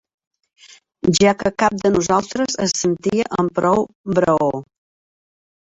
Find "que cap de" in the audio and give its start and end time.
1.43-1.91